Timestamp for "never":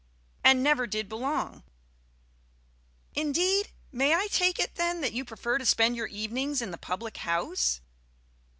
0.63-0.87